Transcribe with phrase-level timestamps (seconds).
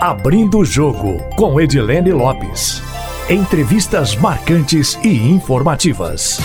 [0.00, 2.82] Abrindo o Jogo, com Edilene Lopes.
[3.30, 6.38] Entrevistas marcantes e informativas.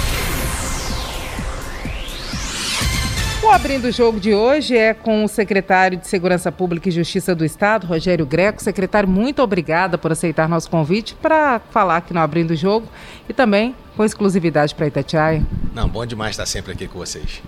[3.43, 7.35] O Abrindo o Jogo de hoje é com o secretário de Segurança Pública e Justiça
[7.35, 8.63] do Estado, Rogério Greco.
[8.63, 12.87] Secretário, muito obrigada por aceitar nosso convite para falar aqui no Abrindo o Jogo
[13.27, 15.45] e também com exclusividade para Itatiaia.
[15.75, 17.41] Não, bom demais estar sempre aqui com vocês.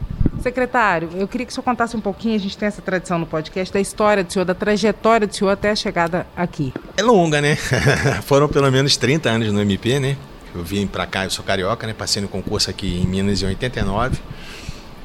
[0.44, 3.26] Secretário, eu queria que o senhor contasse um pouquinho, a gente tem essa tradição no
[3.26, 6.74] podcast, da história do senhor, da trajetória do senhor até a chegada aqui.
[6.98, 7.56] É longa, né?
[8.24, 10.18] Foram pelo menos 30 anos no MP, né?
[10.54, 11.94] Eu vim para cá, eu sou carioca, né?
[11.94, 14.20] Passei no concurso aqui em Minas em 89.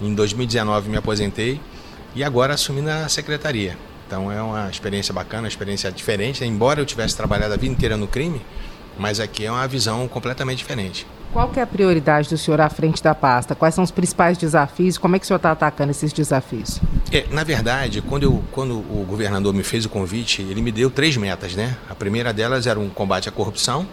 [0.02, 1.60] Em 2019 me aposentei
[2.16, 3.78] e agora assumi na secretaria.
[4.08, 6.40] Então é uma experiência bacana, uma experiência diferente.
[6.40, 6.48] Né?
[6.48, 8.40] Embora eu tivesse trabalhado a vida inteira no crime,
[8.98, 11.06] mas aqui é uma visão completamente diferente.
[11.32, 13.54] Qual que é a prioridade do senhor à frente da pasta?
[13.54, 14.96] Quais são os principais desafios?
[14.96, 16.80] Como é que o senhor está atacando esses desafios?
[17.12, 20.90] É, na verdade, quando, eu, quando o governador me fez o convite, ele me deu
[20.90, 21.76] três metas, né?
[21.88, 23.86] A primeira delas era um combate à corrupção,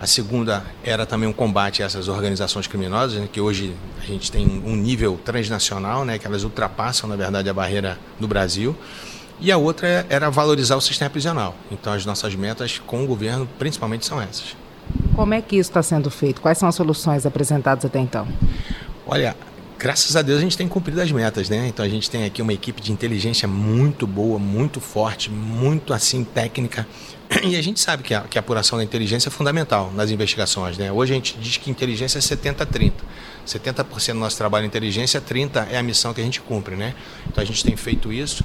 [0.00, 4.32] a segunda era também um combate a essas organizações criminosas, né, que hoje a gente
[4.32, 8.74] tem um nível transnacional, né, que elas ultrapassam, na verdade, a barreira do Brasil.
[9.40, 11.54] E a outra era valorizar o sistema prisional.
[11.70, 14.54] Então, as nossas metas com o governo, principalmente, são essas.
[15.16, 16.40] Como é que isso está sendo feito?
[16.40, 18.28] Quais são as soluções apresentadas até então?
[19.06, 19.34] Olha,
[19.78, 21.66] graças a Deus a gente tem cumprido as metas, né?
[21.68, 26.22] Então a gente tem aqui uma equipe de inteligência muito boa, muito forte, muito assim
[26.22, 26.86] técnica.
[27.44, 30.76] E a gente sabe que a, que a apuração da inteligência é fundamental nas investigações,
[30.76, 30.90] né?
[30.90, 32.92] Hoje a gente diz que inteligência é 70-30.
[33.46, 36.92] 70% do nosso trabalho em inteligência, 30% é a missão que a gente cumpre, né?
[37.28, 38.44] Então a gente tem feito isso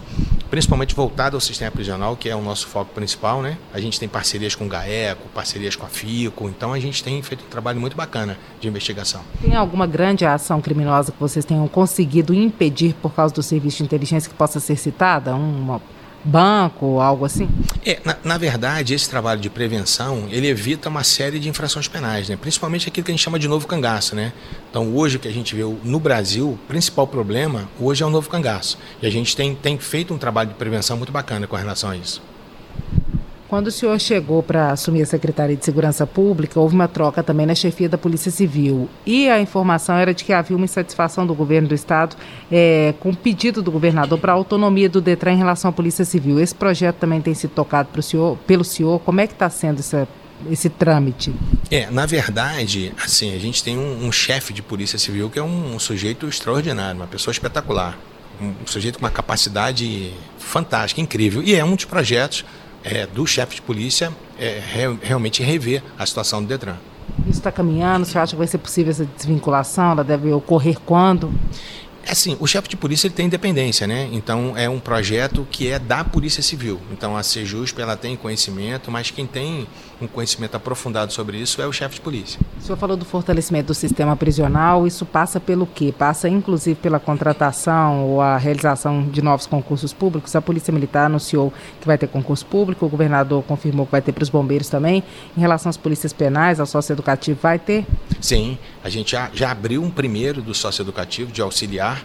[0.56, 3.58] principalmente voltado ao sistema prisional, que é o nosso foco principal, né?
[3.74, 7.22] A gente tem parcerias com o GAECO, parcerias com a FICO, então a gente tem
[7.22, 9.20] feito um trabalho muito bacana de investigação.
[9.42, 13.84] Tem alguma grande ação criminosa que vocês tenham conseguido impedir por causa do serviço de
[13.84, 15.36] inteligência que possa ser citada?
[15.36, 15.82] Uma
[16.26, 17.48] banco, algo assim?
[17.86, 22.28] É, na, na, verdade, esse trabalho de prevenção, ele evita uma série de infrações penais,
[22.28, 22.36] né?
[22.36, 24.16] principalmente aquilo que a gente chama de novo cangaço.
[24.16, 24.34] Né?
[24.70, 28.30] Então, hoje, que a gente vê no Brasil, o principal problema, hoje é o novo
[28.30, 28.78] cangaço.
[29.02, 31.96] E a gente tem, tem feito um trabalho de prevenção muito bacana com relação a
[31.98, 32.22] isso.
[33.48, 37.46] Quando o senhor chegou para assumir a Secretaria de Segurança Pública, houve uma troca também
[37.46, 38.90] na chefia da Polícia Civil.
[39.06, 42.16] E a informação era de que havia uma insatisfação do governo do Estado
[42.52, 46.04] é, com o pedido do governador para a autonomia do Detran em relação à Polícia
[46.04, 46.40] Civil.
[46.40, 49.00] Esse projeto também tem sido tocado senhor, pelo senhor.
[49.02, 50.08] Como é que está sendo essa,
[50.50, 51.32] esse trâmite?
[51.70, 55.44] É, na verdade, assim, a gente tem um, um chefe de Polícia Civil que é
[55.44, 57.96] um, um sujeito extraordinário, uma pessoa espetacular.
[58.42, 61.42] Um sujeito com uma capacidade fantástica, incrível.
[61.42, 62.44] E é um dos projetos
[62.86, 66.78] é, do chefe de polícia é, re, realmente rever a situação do Detran.
[67.22, 68.06] Isso está caminhando?
[68.06, 69.92] Você acha que vai ser possível essa desvinculação?
[69.92, 71.34] Ela deve ocorrer quando?
[72.08, 74.08] É assim, o chefe de polícia ele tem independência, né?
[74.12, 76.80] Então é um projeto que é da Polícia Civil.
[76.92, 79.68] Então a Sejusp ela tem conhecimento, mas quem tem
[80.00, 82.40] um conhecimento aprofundado sobre isso é o chefe de polícia.
[82.66, 85.94] O senhor falou do fortalecimento do sistema prisional, isso passa pelo quê?
[85.96, 90.36] Passa inclusive pela contratação ou a realização de novos concursos públicos?
[90.36, 94.14] A Polícia Militar anunciou que vai ter concurso público, o governador confirmou que vai ter
[94.14, 95.04] para os bombeiros também.
[95.38, 97.86] Em relação às polícias penais, ao sócio educativo, vai ter?
[98.20, 102.04] Sim, a gente já, já abriu um primeiro do sócio educativo de auxiliar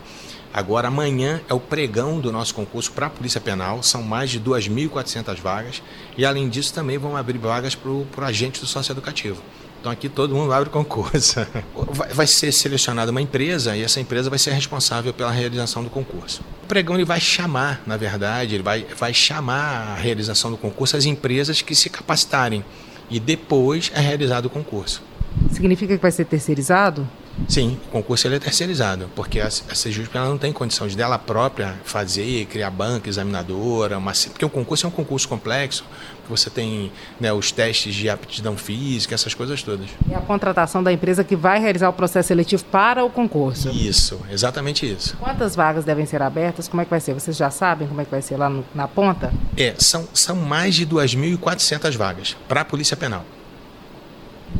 [0.53, 4.41] Agora, amanhã é o pregão do nosso concurso para a Polícia Penal, são mais de
[4.41, 5.81] 2.400 vagas,
[6.19, 9.41] e além disso também vão abrir vagas para o agente do sócio educativo.
[9.81, 11.41] Então aqui todo mundo abre concurso.
[12.15, 16.43] Vai ser selecionada uma empresa e essa empresa vai ser responsável pela realização do concurso.
[16.63, 20.97] O pregão ele vai chamar, na verdade, ele vai, vai chamar a realização do concurso
[20.97, 22.65] as empresas que se capacitarem
[23.09, 25.03] e depois é realizado o concurso.
[25.51, 27.09] Significa que vai ser terceirizado?
[27.49, 30.97] Sim, o concurso ele é terceirizado, porque a, a Sejusp ela não tem condição de
[30.97, 35.85] dela própria fazer, criar banca, examinadora, uma, porque o concurso é um concurso complexo,
[36.29, 39.89] você tem né, os testes de aptidão física, essas coisas todas.
[40.09, 43.69] É a contratação da empresa que vai realizar o processo seletivo para o concurso.
[43.71, 45.17] Isso, exatamente isso.
[45.19, 46.69] Quantas vagas devem ser abertas?
[46.69, 47.15] Como é que vai ser?
[47.15, 49.33] Vocês já sabem como é que vai ser lá no, na ponta?
[49.57, 53.25] É, são, são mais de 2.400 vagas para a Polícia Penal.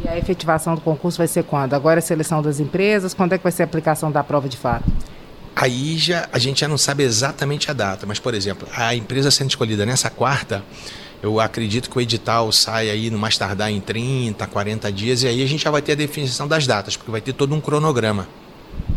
[0.05, 1.75] E a efetivação do concurso vai ser quando?
[1.75, 3.13] Agora é a seleção das empresas?
[3.13, 4.91] Quando é que vai ser a aplicação da prova de fato?
[5.55, 9.31] Aí já, a gente já não sabe exatamente a data, mas, por exemplo, a empresa
[9.31, 10.63] sendo escolhida nessa quarta,
[11.23, 15.29] eu acredito que o edital sai aí no mais tardar em 30, 40 dias, e
[15.29, 17.61] aí a gente já vai ter a definição das datas, porque vai ter todo um
[17.61, 18.27] cronograma.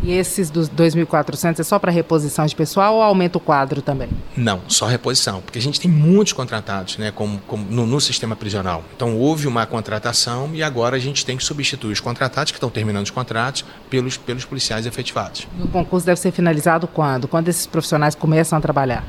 [0.03, 4.09] E esses dos 2.400 é só para reposição de pessoal ou aumenta o quadro também?
[4.35, 8.35] Não, só reposição, porque a gente tem muitos contratados né, como, como no, no, sistema
[8.35, 8.83] prisional.
[8.95, 12.69] Então houve uma contratação e agora a gente tem que substituir os contratados que estão
[12.69, 15.47] terminando os contratos pelos, pelos policiais efetivados.
[15.57, 17.27] E o concurso deve ser finalizado quando?
[17.27, 19.06] Quando esses profissionais começam a trabalhar?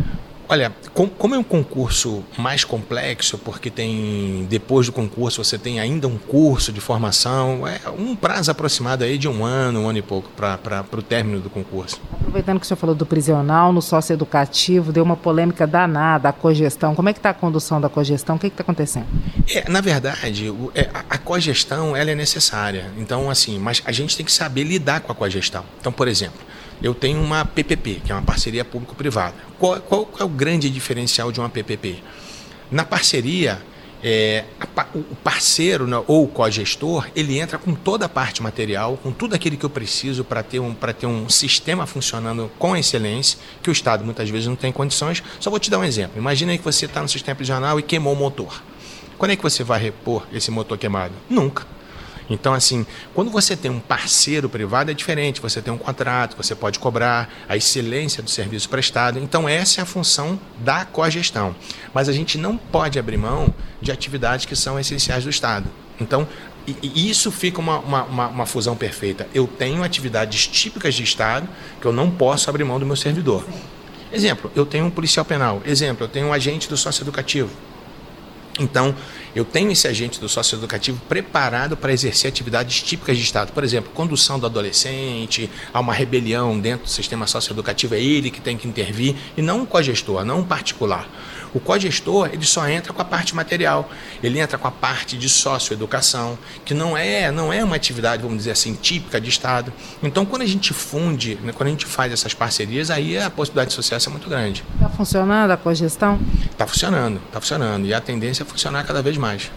[0.49, 6.07] Olha, como é um concurso mais complexo, porque tem depois do concurso você tem ainda
[6.07, 10.03] um curso de formação, é um prazo aproximado aí de um ano, um ano e
[10.03, 12.01] pouco para o término do concurso.
[12.13, 16.33] Aproveitando que o senhor falou do prisional, no sócio educativo, deu uma polêmica danada a
[16.33, 16.95] cogestão.
[16.95, 18.37] Como é que está a condução da cogestão?
[18.37, 19.07] O que está acontecendo?
[19.51, 22.91] É, na verdade, é, a, a cogestão ela é necessária.
[22.99, 25.65] Então, assim, mas a gente tem que saber lidar com a cogestão.
[25.81, 26.41] Então, por exemplo,
[26.83, 29.35] eu tenho uma PPP, que é uma parceria público-privada.
[29.59, 32.03] Qual, qual, é o grande diferencial de uma PPP?
[32.71, 33.61] Na parceria,
[34.03, 38.99] é, a, o parceiro né, ou o cogestor, ele entra com toda a parte material,
[39.03, 43.39] com tudo aquilo que eu preciso para ter, um, ter um sistema funcionando com excelência,
[43.63, 45.23] que o Estado muitas vezes não tem condições.
[45.41, 46.19] Só vou te dar um exemplo.
[46.19, 48.63] Imagina que você está no sistema prisional e queimou o motor.
[49.17, 51.15] Quando é que você vai repor esse motor queimado?
[51.31, 51.67] Nunca.
[52.29, 56.55] Então, assim, quando você tem um parceiro privado é diferente, você tem um contrato, você
[56.55, 59.19] pode cobrar a excelência do serviço prestado.
[59.19, 61.55] Então, essa é a função da cogestão.
[61.93, 65.69] Mas a gente não pode abrir mão de atividades que são essenciais do Estado.
[66.01, 66.27] Então,
[66.67, 69.29] e isso fica uma, uma, uma, fusão perfeita.
[69.35, 71.47] Eu tenho atividades típicas de Estado
[71.79, 73.45] que eu não posso abrir mão do meu servidor.
[74.11, 75.61] Exemplo, eu tenho um policial penal.
[75.67, 77.51] Exemplo, eu tenho um agente do sócio educativo.
[78.59, 78.95] Então,
[79.35, 83.53] eu tenho esse agente do socioeducativo preparado para exercer atividades típicas de Estado.
[83.53, 88.41] Por exemplo, condução do adolescente, há uma rebelião dentro do sistema socioeducativo, é ele que
[88.41, 91.09] tem que intervir, e não um cogestor, não um particular.
[91.55, 93.89] O cogestor, ele só entra com a parte material,
[94.23, 98.39] ele entra com a parte de socioeducação, que não é, não é uma atividade, vamos
[98.39, 99.73] dizer assim, típica de Estado.
[100.03, 103.69] Então, quando a gente funde, né, quando a gente faz essas parcerias, aí a possibilidade
[103.69, 104.65] de sucesso é muito grande.
[104.75, 106.19] Está funcionando a cogestão?
[106.51, 107.87] Está funcionando, está funcionando.
[107.87, 109.51] E a tendência é funcionar cada vez mais.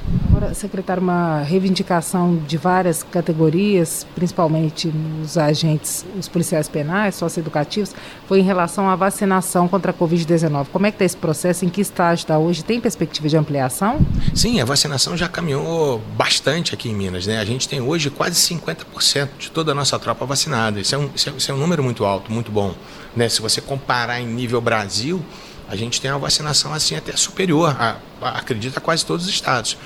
[0.53, 7.93] Secretário, uma reivindicação de várias categorias, principalmente nos agentes, os policiais penais, socioeducativos,
[8.27, 10.67] foi em relação à vacinação contra a Covid-19.
[10.71, 11.65] Como é que está esse processo?
[11.65, 12.63] Em que estágio está hoje?
[12.63, 13.99] Tem perspectiva de ampliação?
[14.33, 17.27] Sim, a vacinação já caminhou bastante aqui em Minas.
[17.27, 17.39] Né?
[17.39, 20.79] A gente tem hoje quase 50% de toda a nossa tropa vacinada.
[20.79, 22.73] Isso é um, isso é, isso é um número muito alto, muito bom.
[23.15, 23.29] Né?
[23.29, 25.23] Se você comparar em nível Brasil,
[25.69, 29.31] a gente tem uma vacinação assim até superior, a, a, acredita, a quase todos os
[29.31, 29.77] estados.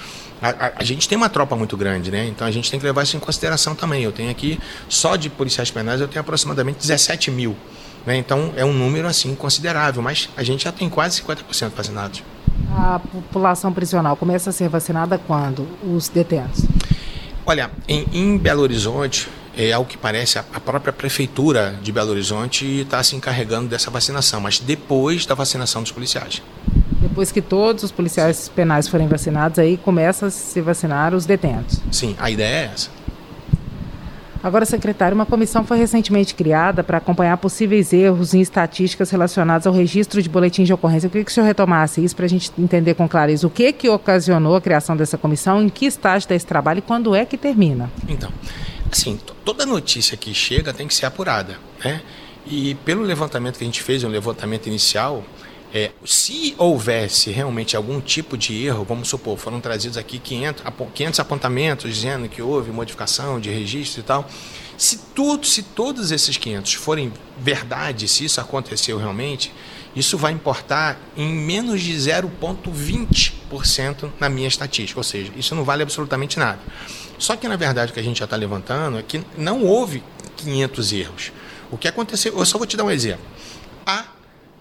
[0.42, 2.26] A, a, a, gente tem uma tropa muito grande, né?
[2.26, 4.04] Então a gente tem que levar isso em consideração também.
[4.04, 4.60] Eu tenho aqui,
[4.90, 7.56] só de policiais penais, eu tenho aproximadamente 17 mil.
[8.06, 8.18] Né?
[8.18, 12.24] Então é um número assim considerável, mas a gente já tem quase 50% vacinados.
[12.76, 15.68] A população prisional começa a ser vacinada quando?
[15.84, 16.66] Os detentos?
[17.46, 22.66] Olha, em, em Belo Horizonte, é, ao que parece, a, própria prefeitura de Belo Horizonte
[22.82, 26.42] está se encarregando dessa vacinação, mas depois da vacinação dos policiais.
[27.22, 31.80] Depois que todos os policiais penais forem vacinados, aí começa a se vacinar os detentos.
[31.92, 32.90] Sim, a ideia é essa.
[34.42, 39.74] Agora, secretário, uma comissão foi recentemente criada para acompanhar possíveis erros em estatísticas relacionadas ao
[39.74, 41.06] registro de boletim de ocorrência.
[41.06, 43.72] Eu queria que o senhor retomasse isso para a gente entender com clareza o que,
[43.72, 47.24] que ocasionou a criação dessa comissão, em que estágio está esse trabalho e quando é
[47.24, 47.92] que termina.
[48.10, 48.32] Então,
[48.92, 52.02] assim, toda notícia que chega tem que ser apurada, né?
[52.48, 55.24] E pelo levantamento que a gente fez, um levantamento inicial,
[55.74, 60.64] é, se houvesse realmente algum tipo de erro, vamos supor, foram trazidos aqui 500,
[60.94, 64.28] 500 apontamentos dizendo que houve modificação de registro e tal.
[64.78, 69.54] Se, tudo, se todos esses 500 forem verdade, se isso aconteceu realmente,
[69.96, 75.84] isso vai importar em menos de 0,20% na minha estatística, ou seja, isso não vale
[75.84, 76.60] absolutamente nada.
[77.18, 80.04] Só que, na verdade, o que a gente já está levantando é que não houve
[80.38, 81.32] 500 erros.
[81.70, 83.24] O que aconteceu, eu só vou te dar um exemplo.
[83.86, 84.06] A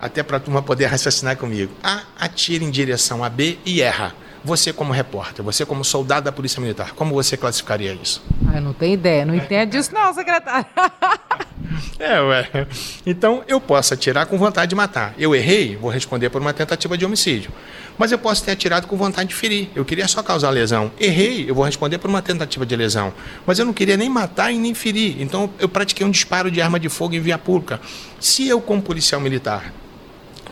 [0.01, 1.73] até para a turma poder raciocinar comigo.
[1.83, 4.15] A atira em direção a B e erra.
[4.43, 8.23] Você como repórter, você como soldado da Polícia Militar, como você classificaria isso?
[8.49, 10.65] Ah, eu não tenho ideia, não entendo disso não, secretário.
[11.99, 12.67] é, ué.
[13.05, 15.15] Então, eu posso atirar com vontade de matar.
[15.19, 17.53] Eu errei, vou responder por uma tentativa de homicídio.
[17.99, 19.69] Mas eu posso ter atirado com vontade de ferir.
[19.75, 20.91] Eu queria só causar lesão.
[20.99, 23.13] Errei, eu vou responder por uma tentativa de lesão.
[23.45, 25.21] Mas eu não queria nem matar e nem ferir.
[25.21, 27.79] Então, eu pratiquei um disparo de arma de fogo em via pública.
[28.19, 29.71] Se eu, como policial militar,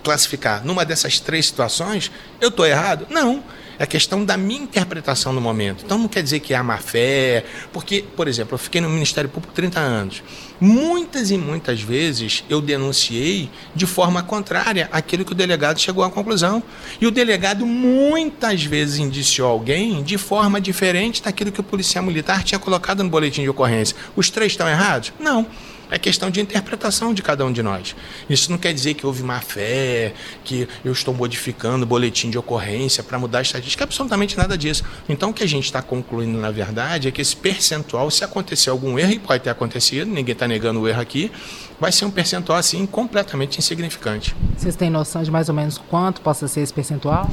[0.09, 2.11] classificar numa dessas três situações,
[2.41, 3.07] eu estou errado?
[3.11, 3.45] Não.
[3.79, 5.85] É questão da minha interpretação no momento.
[5.85, 9.31] Então não quer dizer que há má fé, porque, por exemplo, eu fiquei no Ministério
[9.31, 10.23] Público 30 anos.
[10.61, 16.11] Muitas e muitas vezes eu denunciei de forma contrária aquilo que o delegado chegou à
[16.11, 16.61] conclusão.
[17.01, 22.43] E o delegado muitas vezes indiciou alguém de forma diferente daquilo que o policial militar
[22.43, 23.95] tinha colocado no boletim de ocorrência.
[24.17, 25.13] Os três estão errados?
[25.21, 25.47] Não.
[25.91, 27.97] É questão de interpretação de cada um de nós.
[28.29, 30.13] Isso não quer dizer que houve má fé,
[30.45, 34.85] que eu estou modificando o boletim de ocorrência para mudar a estatística, absolutamente nada disso.
[35.09, 38.71] Então, o que a gente está concluindo, na verdade, é que esse percentual, se acontecer
[38.71, 41.33] algum erro, e pode ter acontecido, ninguém está negando o erro aqui,
[41.81, 44.35] vai ser um percentual assim completamente insignificante.
[44.57, 47.31] Vocês têm noção de mais ou menos quanto possa ser esse percentual?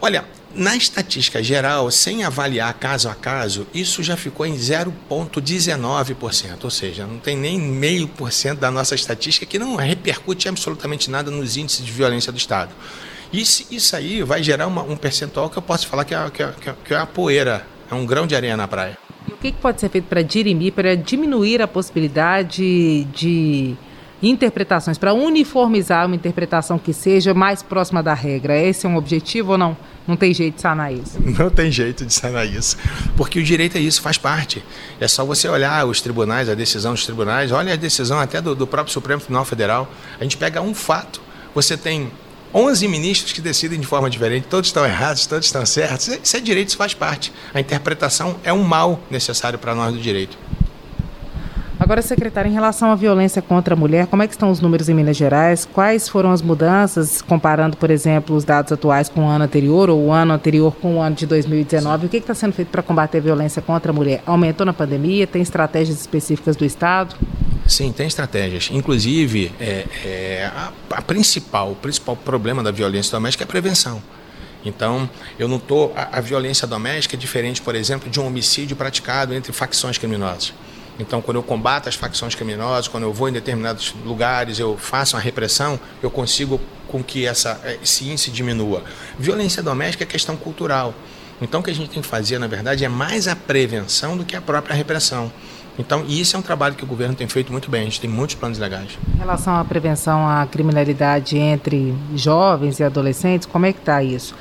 [0.00, 6.70] Olha, na estatística geral, sem avaliar caso a caso, isso já ficou em 0,19%, ou
[6.70, 11.30] seja, não tem nem meio por cento da nossa estatística que não repercute absolutamente nada
[11.30, 12.72] nos índices de violência do Estado.
[13.32, 16.42] Isso, isso aí vai gerar uma, um percentual que eu posso falar que é, que,
[16.42, 18.96] é, que é a poeira, é um grão de areia na praia.
[19.28, 23.74] E o que, que pode ser feito para dirimir, para diminuir a possibilidade de
[24.28, 28.56] interpretações, para uniformizar uma interpretação que seja mais próxima da regra?
[28.56, 29.76] Esse é um objetivo ou não?
[30.06, 31.18] Não tem jeito de sanar isso.
[31.38, 32.76] Não tem jeito de sanar isso.
[33.16, 34.62] Porque o direito é isso, faz parte.
[35.00, 38.54] É só você olhar os tribunais, a decisão dos tribunais, olha a decisão até do,
[38.54, 39.90] do próprio Supremo Tribunal Federal.
[40.20, 41.22] A gente pega um fato.
[41.54, 42.10] Você tem
[42.52, 46.06] 11 ministros que decidem de forma diferente, todos estão errados, todos estão certos.
[46.06, 47.32] Isso é direito, isso faz parte.
[47.52, 50.38] A interpretação é um mal necessário para nós do direito.
[51.78, 54.88] Agora, secretário, em relação à violência contra a mulher, como é que estão os números
[54.88, 55.68] em Minas Gerais?
[55.70, 60.06] Quais foram as mudanças, comparando, por exemplo, os dados atuais com o ano anterior ou
[60.06, 62.06] o ano anterior com o ano de 2019?
[62.06, 64.22] O que está sendo feito para combater a violência contra a mulher?
[64.24, 65.26] Aumentou na pandemia?
[65.26, 67.16] Tem estratégias específicas do Estado?
[67.66, 68.70] Sim, tem estratégias.
[68.72, 74.00] Inclusive, é, é, a, a principal, o principal problema da violência doméstica é a prevenção.
[74.64, 78.76] Então, eu não tô a, a violência doméstica é diferente, por exemplo, de um homicídio
[78.76, 80.54] praticado entre facções criminosas.
[80.98, 85.16] Então, quando eu combato as facções criminosas, quando eu vou em determinados lugares, eu faço
[85.16, 87.60] uma repressão, eu consigo com que essa,
[88.02, 88.84] índice diminua.
[89.18, 90.94] Violência doméstica é questão cultural.
[91.42, 94.24] Então, o que a gente tem que fazer, na verdade, é mais a prevenção do
[94.24, 95.32] que a própria repressão.
[95.76, 97.80] Então, isso é um trabalho que o governo tem feito muito bem.
[97.80, 98.96] A gente tem muitos planos legais.
[99.12, 104.36] Em relação à prevenção à criminalidade entre jovens e adolescentes, como é que está isso?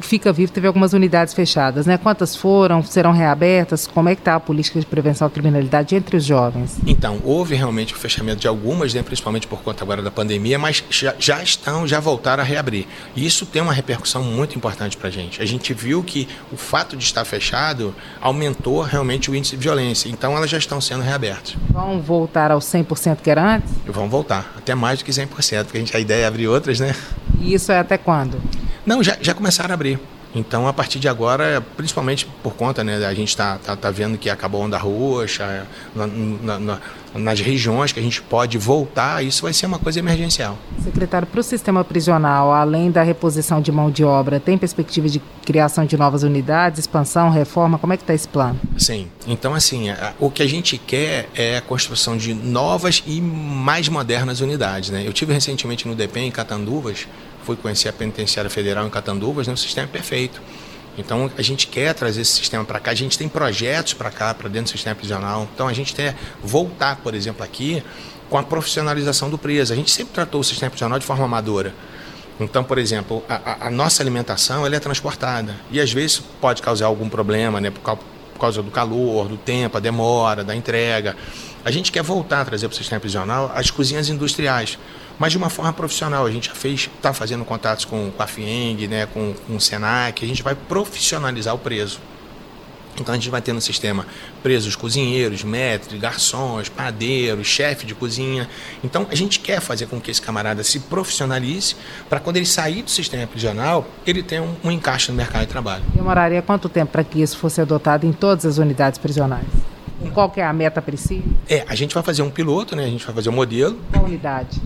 [0.00, 1.98] Fica Vivo teve algumas unidades fechadas, né?
[1.98, 2.82] Quantas foram?
[2.82, 3.86] Serão reabertas?
[3.86, 6.78] Como é que está a política de prevenção à criminalidade entre os jovens?
[6.86, 9.02] Então, houve realmente o fechamento de algumas, né?
[9.02, 12.86] principalmente por conta agora da pandemia, mas já, já estão, já voltaram a reabrir.
[13.14, 15.40] E isso tem uma repercussão muito importante para a gente.
[15.42, 20.08] A gente viu que o fato de estar fechado aumentou realmente o índice de violência.
[20.08, 21.56] Então, elas já estão sendo reabertas.
[21.70, 23.72] Vão voltar ao 100% que era antes?
[23.86, 26.80] Vão voltar, até mais do que 100%, porque a, gente, a ideia é abrir outras,
[26.80, 26.94] né?
[27.38, 28.40] E isso é até quando?
[28.86, 29.98] Não, já, já começaram a abrir.
[30.34, 34.18] Então, a partir de agora, principalmente por conta, né, a gente está tá, tá vendo
[34.18, 36.80] que acabou a onda roxa, na, na, na,
[37.14, 40.58] nas regiões que a gente pode voltar, isso vai ser uma coisa emergencial.
[40.84, 45.22] Secretário, para o sistema prisional, além da reposição de mão de obra, tem perspectiva de
[45.44, 47.78] criação de novas unidades, expansão, reforma?
[47.78, 48.60] Como é que está esse plano?
[48.76, 49.08] Sim.
[49.26, 49.86] Então, assim,
[50.20, 54.90] o que a gente quer é a construção de novas e mais modernas unidades.
[54.90, 55.06] Né?
[55.06, 57.06] Eu tive recentemente no DPEM, em Catanduvas,
[57.46, 60.42] fui conhecer a Penitenciária Federal em Catanduvas, né, o sistema é perfeito.
[60.98, 64.34] Então a gente quer trazer esse sistema para cá, a gente tem projetos para cá,
[64.34, 65.48] para dentro do sistema prisional.
[65.54, 67.82] Então a gente quer voltar, por exemplo, aqui
[68.28, 69.72] com a profissionalização do preso.
[69.72, 71.72] A gente sempre tratou o sistema prisional de forma amadora.
[72.40, 76.86] Então, por exemplo, a, a nossa alimentação ela é transportada e às vezes pode causar
[76.86, 78.00] algum problema, né, por causa,
[78.32, 81.16] por causa do calor, do tempo, a demora, da entrega.
[81.64, 84.78] A gente quer voltar a trazer para o sistema prisional as cozinhas industriais
[85.18, 86.26] mas de uma forma profissional.
[86.26, 89.60] A gente já fez, está fazendo contatos com, com a FIENG, né, com, com o
[89.60, 92.00] SENAC, a gente vai profissionalizar o preso.
[93.00, 94.06] Então a gente vai ter no sistema
[94.42, 98.48] presos cozinheiros, maîtres, garçons, padeiros, chefe de cozinha.
[98.82, 101.76] Então a gente quer fazer com que esse camarada se profissionalize
[102.08, 105.48] para quando ele sair do sistema prisional, ele tenha um, um encaixe no mercado de
[105.48, 105.84] trabalho.
[105.94, 109.46] Demoraria quanto tempo para que isso fosse adotado em todas as unidades prisionais?
[110.12, 111.36] Qual que é a meta princípio?
[111.48, 112.84] É, a gente vai fazer um piloto, né?
[112.84, 113.78] A gente vai fazer um modelo.
[113.92, 114.60] Qual unidade?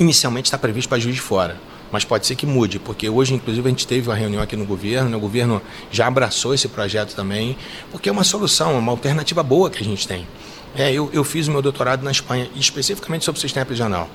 [0.00, 1.60] Inicialmente está previsto para Juiz de Fora,
[1.92, 4.64] mas pode ser que mude, porque hoje, inclusive, a gente teve uma reunião aqui no
[4.64, 5.16] governo, né?
[5.18, 5.60] o governo
[5.92, 7.54] já abraçou esse projeto também,
[7.90, 10.26] porque é uma solução, uma alternativa boa que a gente tem.
[10.74, 14.08] É, eu, eu fiz o meu doutorado na Espanha, especificamente sobre o sistema prisional.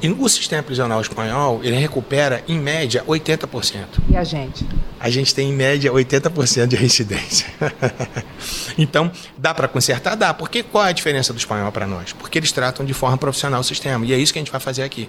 [0.00, 3.84] E no sistema prisional espanhol, ele recupera, em média, 80%.
[4.08, 4.66] E a gente?
[5.00, 7.46] A gente tem, em média, 80% de reincidência.
[8.76, 10.16] então, dá para consertar?
[10.16, 10.32] Dá.
[10.34, 12.12] Porque qual é a diferença do espanhol para nós?
[12.12, 14.04] Porque eles tratam de forma profissional o sistema.
[14.06, 15.08] E é isso que a gente vai fazer aqui.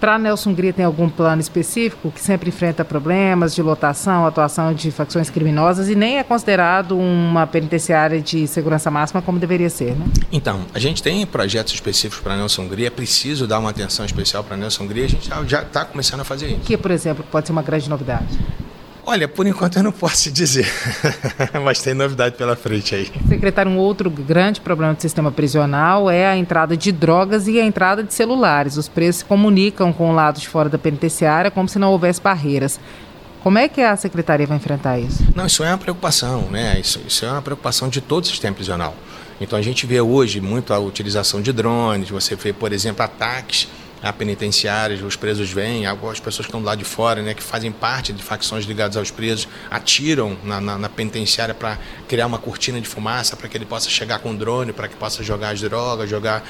[0.00, 4.90] Para Nelson Gria tem algum plano específico que sempre enfrenta problemas de lotação, atuação de
[4.90, 10.06] facções criminosas e nem é considerado uma penitenciária de segurança máxima como deveria ser, né?
[10.32, 14.42] Então, a gente tem projetos específicos para Nelson Gria, é preciso dar uma atenção especial
[14.42, 16.56] para Nelson Gria, a gente já está começando a fazer isso.
[16.56, 18.38] O que, por exemplo, pode ser uma grande novidade?
[19.04, 20.70] Olha, por enquanto eu não posso dizer,
[21.64, 23.10] mas tem novidade pela frente aí.
[23.28, 27.64] Secretário, um outro grande problema do sistema prisional é a entrada de drogas e a
[27.64, 28.76] entrada de celulares.
[28.76, 32.20] Os presos se comunicam com o lado de fora da penitenciária como se não houvesse
[32.20, 32.78] barreiras.
[33.42, 35.24] Como é que a secretaria vai enfrentar isso?
[35.34, 36.78] Não, isso é uma preocupação, né?
[36.78, 38.94] Isso, isso é uma preocupação de todo o sistema prisional.
[39.40, 43.66] Então a gente vê hoje muito a utilização de drones, você vê, por exemplo, ataques
[44.02, 47.70] a penitenciárias, os presos vêm, as pessoas que estão lá de fora, né, que fazem
[47.70, 51.78] parte de facções ligadas aos presos, atiram na, na, na penitenciária para
[52.08, 55.22] criar uma cortina de fumaça para que ele possa chegar com drone, para que possa
[55.22, 56.42] jogar as drogas, jogar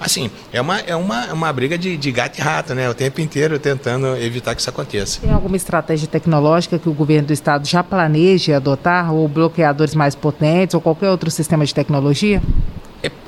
[0.00, 2.94] Assim, é uma, é uma, é uma briga de, de gato e rato, né, o
[2.94, 5.20] tempo inteiro tentando evitar que isso aconteça.
[5.20, 10.14] Tem alguma estratégia tecnológica que o governo do estado já planeja adotar, ou bloqueadores mais
[10.14, 12.42] potentes, ou qualquer outro sistema de tecnologia?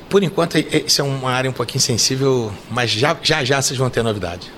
[0.09, 3.89] Por enquanto, isso é uma área um pouquinho sensível, mas já já, já vocês vão
[3.89, 4.51] ter novidade.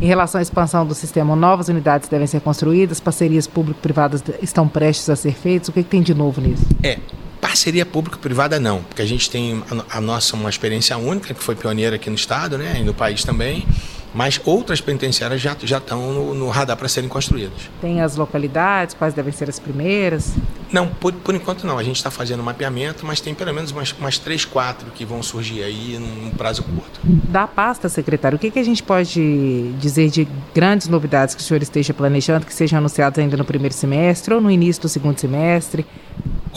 [0.00, 5.10] Em relação à expansão do sistema, novas unidades devem ser construídas, parcerias público-privadas estão prestes
[5.10, 5.68] a ser feitas.
[5.68, 6.64] O que, que tem de novo nisso?
[6.82, 6.98] É,
[7.40, 11.56] parceria público-privada não, porque a gente tem a, a, nossa uma experiência única, que foi
[11.56, 13.66] pioneira aqui no estado, né, e no país também
[14.14, 17.70] mas outras penitenciárias já, já estão no, no radar para serem construídas.
[17.80, 20.34] Tem as localidades, quais devem ser as primeiras?
[20.72, 21.78] Não, por, por enquanto não.
[21.78, 25.22] A gente está fazendo mapeamento, mas tem pelo menos umas, umas três, quatro que vão
[25.22, 27.00] surgir aí num prazo curto.
[27.04, 31.44] Da pasta, secretário, o que, que a gente pode dizer de grandes novidades que o
[31.44, 35.18] senhor esteja planejando, que sejam anunciadas ainda no primeiro semestre ou no início do segundo
[35.18, 35.86] semestre?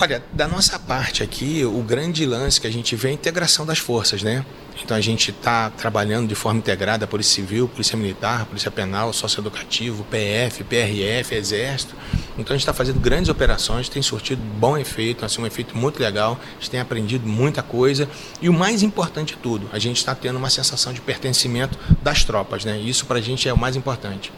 [0.02, 3.68] Olha, da nossa parte aqui, o grande lance que a gente vê é a integração
[3.68, 4.44] das forças, né?
[4.84, 10.04] Então a gente está trabalhando de forma integrada, Polícia Civil, Polícia Militar, Polícia Penal, Socioeducativo,
[10.06, 11.96] PF, PRF, Exército.
[12.36, 16.02] Então a gente está fazendo grandes operações, tem surtido bom efeito, assim, um efeito muito
[16.02, 18.10] legal, a gente tem aprendido muita coisa.
[18.42, 22.24] E o mais importante de tudo, a gente está tendo uma sensação de pertencimento das
[22.24, 22.76] tropas, né?
[22.80, 24.32] Isso para a gente é o mais importante.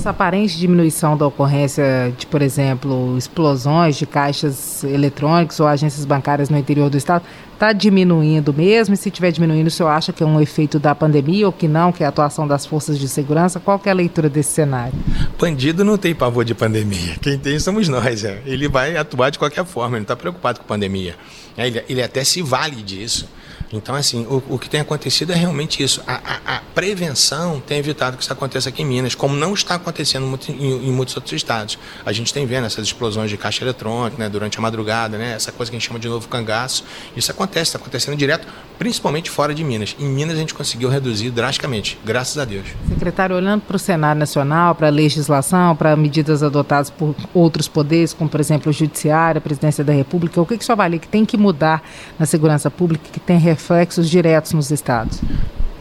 [0.00, 6.48] Essa aparente diminuição da ocorrência de, por exemplo, explosões de caixas eletrônicos ou agências bancárias
[6.48, 8.94] no interior do estado está diminuindo mesmo?
[8.94, 11.68] E se estiver diminuindo, o senhor acha que é um efeito da pandemia ou que
[11.68, 13.60] não, que é a atuação das forças de segurança?
[13.60, 14.94] Qual é a leitura desse cenário?
[15.38, 17.16] Bandido não tem pavor de pandemia.
[17.20, 18.24] Quem tem somos nós.
[18.24, 18.40] É.
[18.46, 21.14] Ele vai atuar de qualquer forma, ele não está preocupado com pandemia.
[21.58, 23.28] É, ele, ele até se vale disso.
[23.72, 26.02] Então, assim, o, o que tem acontecido é realmente isso.
[26.06, 29.74] A, a, a, prevenção tem evitado que isso aconteça aqui em Minas, como não está
[29.74, 31.78] acontecendo muito, em, em, muitos outros estados.
[32.04, 35.52] A gente tem vendo essas explosões de caixa eletrônica né, durante a madrugada, né, essa
[35.52, 36.84] coisa que a gente chama de novo cangaço.
[37.16, 38.46] Isso acontece, está acontecendo direto,
[38.78, 39.94] principalmente fora de Minas.
[39.98, 42.66] Em Minas a gente conseguiu reduzir drasticamente, graças a Deus.
[42.88, 48.12] Secretário, olhando para o cenário nacional, para a legislação, para medidas adotadas por outros poderes,
[48.12, 50.98] como por exemplo o Judiciário, a Presidência da República, o que, que o senhor avalia
[50.98, 51.82] que tem que mudar
[52.18, 55.20] na segurança pública, que tem reflexos diretos nos estados?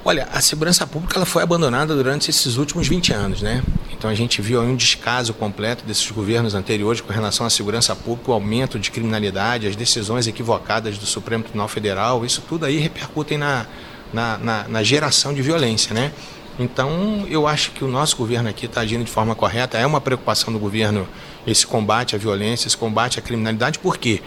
[0.04, 3.64] Olha, a segurança pública ela foi abandonada durante esses últimos 20 anos, né?
[3.92, 8.32] Então a gente viu um descaso completo desses governos anteriores com relação à segurança pública,
[8.32, 13.38] o aumento de criminalidade, as decisões equivocadas do Supremo Tribunal Federal, isso tudo aí repercutem
[13.38, 13.66] na,
[14.14, 16.12] na, na, na geração de violência, né?
[16.58, 19.78] Então, eu acho que o nosso governo aqui está agindo de forma correta.
[19.78, 21.08] É uma preocupação do governo
[21.48, 23.80] esse combate à violência, esse combate à criminalidade.
[23.80, 24.22] Por quê?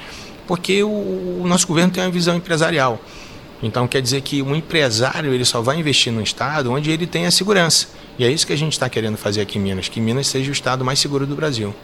[0.46, 2.98] Porque o, o nosso governo tem uma visão empresarial.
[3.62, 7.26] Então quer dizer que um empresário ele só vai investir no estado onde ele tem
[7.26, 7.86] a segurança.
[8.18, 10.50] E é isso que a gente está querendo fazer aqui em Minas, que Minas seja
[10.50, 11.74] o estado mais seguro do Brasil.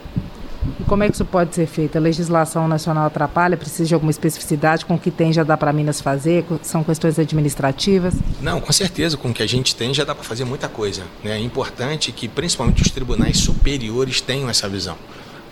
[0.79, 1.97] E como é que isso pode ser feito?
[1.97, 3.57] A legislação nacional atrapalha?
[3.57, 4.85] Precisa de alguma especificidade?
[4.85, 6.45] Com o que tem já dá para Minas fazer?
[6.63, 8.15] São questões administrativas?
[8.41, 9.17] Não, com certeza.
[9.17, 11.03] Com o que a gente tem já dá para fazer muita coisa.
[11.23, 11.37] Né?
[11.37, 14.97] É importante que principalmente os tribunais superiores tenham essa visão.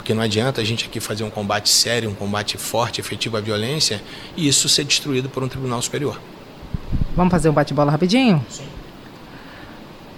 [0.06, 3.40] Porque não adianta a gente aqui fazer um combate sério, um combate forte, efetivo à
[3.40, 4.00] violência,
[4.36, 6.20] e isso ser destruído por um tribunal superior.
[7.16, 8.40] Vamos fazer um bate-bola rapidinho?
[8.48, 8.68] Sim.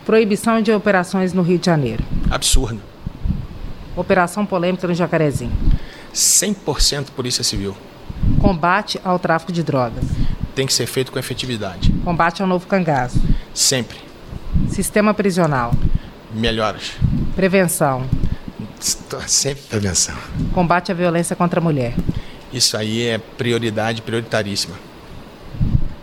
[0.04, 2.04] Proibição de operações no Rio de Janeiro.
[2.30, 2.82] Absurdo.
[3.96, 5.56] Operação polêmica no Jacarezinho.
[6.14, 7.74] 100% Polícia Civil.
[8.42, 10.04] Combate ao tráfico de drogas.
[10.54, 11.90] Tem que ser feito com efetividade.
[12.04, 13.18] Combate ao novo cangaço.
[13.54, 13.96] Sempre.
[14.68, 15.72] Sistema prisional.
[16.34, 16.92] Melhoras.
[17.34, 18.06] Prevenção.
[19.26, 20.14] Sempre prevenção.
[20.52, 21.94] Combate à violência contra a mulher.
[22.52, 24.74] Isso aí é prioridade prioritaríssima.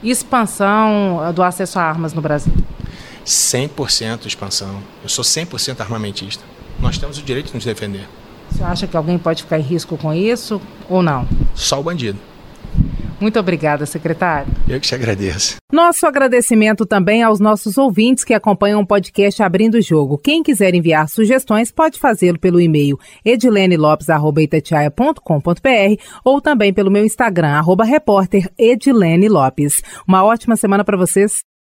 [0.03, 2.53] Expansão do acesso a armas no Brasil.
[3.25, 4.81] 100% expansão.
[5.01, 6.43] Eu sou 100% armamentista.
[6.79, 8.07] Nós temos o direito de nos defender.
[8.51, 11.27] Você acha que alguém pode ficar em risco com isso ou não?
[11.55, 12.19] Só o bandido.
[13.19, 14.51] Muito obrigada, secretário.
[14.67, 15.55] Eu que te agradeço.
[15.71, 20.17] Nosso agradecimento também aos nossos ouvintes que acompanham o podcast Abrindo o Jogo.
[20.17, 27.85] Quem quiser enviar sugestões pode fazê-lo pelo e-mail edilenelopes.com.br ou também pelo meu Instagram, arroba
[27.85, 29.81] repórter Edilene Lopes.
[30.07, 31.54] Uma ótima semana para vocês.